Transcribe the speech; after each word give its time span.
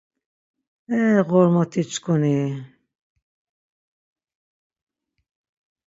E 0.99 1.01
ğormoti-çkuni! 1.27 2.37